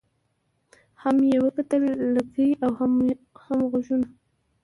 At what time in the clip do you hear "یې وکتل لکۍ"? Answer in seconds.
1.29-2.49